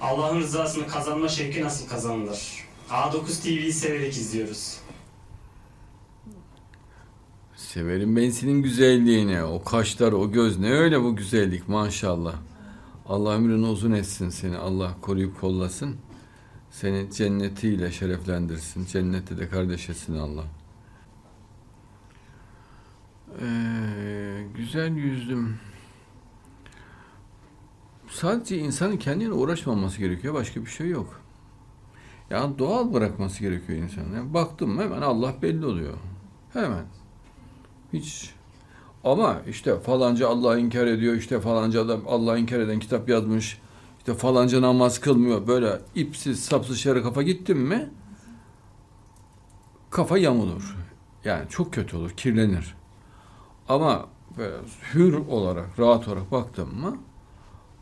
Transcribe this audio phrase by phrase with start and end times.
[0.00, 2.64] Allah'ın rızasını kazanma şevki nasıl kazanılır?
[2.90, 4.80] A9 TV'yi severek izliyoruz.
[7.56, 9.42] Severim ben senin güzelliğini.
[9.42, 12.34] O kaşlar, o göz ne öyle bu güzellik maşallah.
[13.06, 14.56] Allah ömrünü uzun etsin seni.
[14.56, 15.96] Allah koruyup kollasın.
[16.70, 18.86] Seni cennetiyle şereflendirsin.
[18.86, 20.44] Cennette de kardeş etsin Allah.
[23.40, 25.58] Ee, güzel yüzlüm.
[28.20, 30.34] Sadece insanın kendine uğraşmaması gerekiyor.
[30.34, 31.20] Başka bir şey yok.
[32.30, 34.16] Yani doğal bırakması gerekiyor insanın.
[34.16, 35.94] Yani baktım hemen Allah belli oluyor.
[36.52, 36.84] Hemen.
[37.92, 38.34] Hiç.
[39.04, 43.58] Ama işte falanca Allah inkar ediyor, işte falanca adam Allah inkar eden kitap yazmış,
[43.98, 45.46] işte falanca namaz kılmıyor.
[45.46, 47.90] Böyle ipsiz sapsız yere kafa gittin mi
[49.90, 50.76] kafa yamulur.
[51.24, 52.74] Yani çok kötü olur, kirlenir.
[53.68, 54.08] Ama
[54.94, 56.98] hür olarak, rahat olarak baktım mı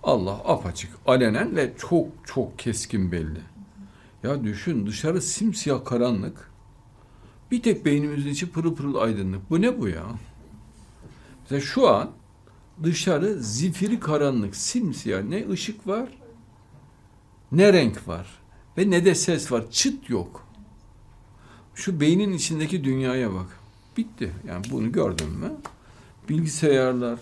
[0.02, 3.41] Allah apaçık, alenen ve çok çok keskin belli.
[4.23, 6.51] Ya düşün dışarı simsiyah karanlık.
[7.51, 9.51] Bir tek beynimizin içi pırıl pırıl aydınlık.
[9.51, 10.05] Bu ne bu ya?
[11.40, 12.10] Mesela şu an
[12.82, 15.23] dışarı zifiri karanlık, simsiyah.
[15.23, 16.09] Ne ışık var,
[17.52, 18.27] ne renk var
[18.79, 19.71] ve ne de ses var.
[19.71, 20.46] Çıt yok.
[21.74, 23.46] Şu beynin içindeki dünyaya bak.
[23.96, 24.33] Bitti.
[24.49, 25.52] Yani bunu gördün mü?
[26.29, 27.18] Bilgisayarlar,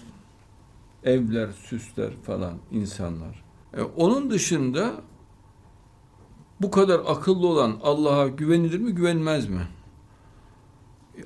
[1.07, 3.45] evler, süsler falan, insanlar.
[3.77, 4.95] E, onun dışında
[6.61, 9.69] bu kadar akıllı olan Allah'a güvenilir mi, güvenmez mi?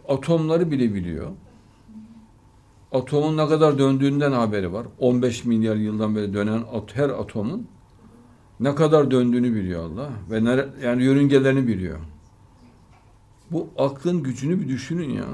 [0.08, 1.30] Atomları bile biliyor.
[2.92, 4.86] Atomun ne kadar döndüğünden haberi var.
[4.98, 7.66] 15 milyar yıldan beri dönen at, her atomun
[8.60, 11.98] ne kadar döndüğünü biliyor Allah ve nere, yani yörüngelerini biliyor.
[13.50, 15.26] Bu aklın gücünü bir düşünün ya.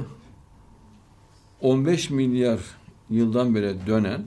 [1.60, 2.60] 15 milyar
[3.10, 4.22] yıldan beri dönen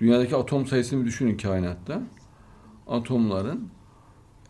[0.00, 2.02] dünyadaki atom sayısını düşünün kainatta.
[2.86, 3.68] Atomların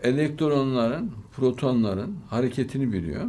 [0.03, 3.25] elektronların, protonların hareketini biliyor.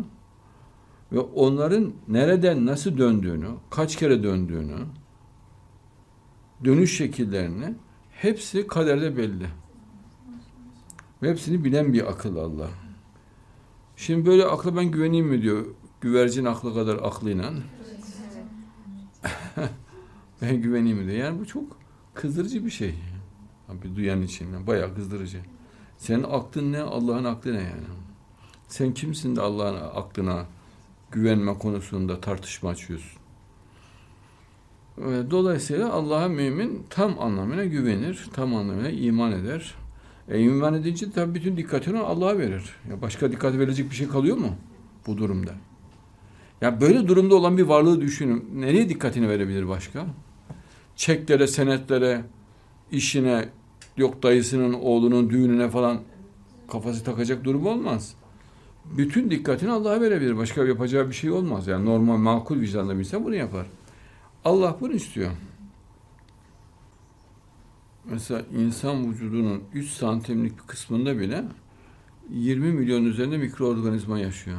[1.12, 4.78] Ve onların nereden nasıl döndüğünü, kaç kere döndüğünü,
[6.66, 7.76] dönüş şekillerini
[8.12, 9.48] hepsi kaderde belli.
[11.24, 12.70] Ve hepsini bilen bir akıl Allah.
[13.96, 15.66] Şimdi böyle akla ben güveneyim mi diyor.
[16.02, 17.54] Güvercin aklı kadar aklıyla.
[20.42, 21.18] ben güveneyim mi diyor.
[21.18, 21.64] Yani bu çok
[22.14, 22.96] kızdırıcı bir şey.
[23.84, 24.68] Bir duyan için.
[24.68, 25.40] Bayağı kızdırıcı.
[25.98, 26.82] Senin aklın ne?
[26.82, 27.88] Allah'ın aklı ne yani?
[28.68, 30.46] Sen kimsin de Allah'ın aklına
[31.12, 33.20] güvenme konusunda tartışma açıyorsun?
[35.32, 39.76] Dolayısıyla Allah'a mümin tam anlamıyla güvenir, tam anlamıyla iman eder.
[40.30, 42.76] E, iman edince tabii bütün dikkatini Allah'a verir.
[42.90, 44.56] Ya başka dikkat verecek bir şey kalıyor mu
[45.08, 45.52] bu durumda?
[46.62, 48.50] Ya böyle durumda olan bir varlığı düşünün.
[48.56, 50.06] Nereye dikkatini verebilir başka?
[51.00, 52.22] Çeklere, senetlere,
[52.92, 53.50] işine,
[53.98, 56.02] yok dayısının oğlunun düğününe falan
[56.72, 58.16] kafası takacak durum olmaz.
[58.98, 60.38] Bütün dikkatini Allah'a verebilir.
[60.38, 61.68] Başka yapacağı bir şey olmaz.
[61.68, 63.66] Yani normal makul vicdanlı bir insan bunu yapar.
[64.46, 65.32] Allah bunu istiyor.
[68.06, 71.44] Mesela insan vücudunun 3 santimlik kısmında bile
[72.30, 74.58] 20 milyon üzerinde mikroorganizma yaşıyor.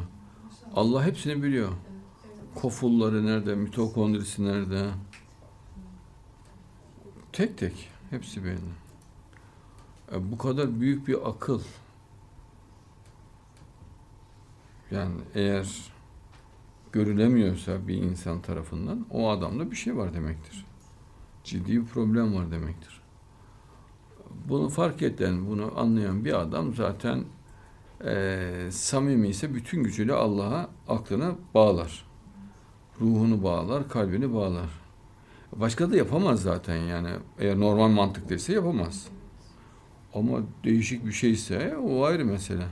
[0.75, 1.69] Allah hepsini biliyor.
[2.55, 4.89] Kofulları nerede, mitokondrisi nerede?
[7.33, 7.89] Tek tek.
[8.09, 8.57] Hepsi belli.
[10.11, 11.61] E, bu kadar büyük bir akıl.
[14.91, 15.91] Yani eğer
[16.91, 20.65] görülemiyorsa bir insan tarafından o adamda bir şey var demektir.
[21.43, 23.01] Ciddi bir problem var demektir.
[24.49, 27.23] Bunu fark eden, bunu anlayan bir adam zaten
[28.05, 32.05] e, samimi ise bütün gücüyle Allah'a aklını bağlar.
[33.01, 34.69] Ruhunu bağlar, kalbini bağlar.
[35.55, 37.09] Başka da yapamaz zaten yani.
[37.39, 39.07] Eğer normal mantıklıysa yapamaz.
[40.13, 42.63] Ama değişik bir şeyse o ayrı mesele.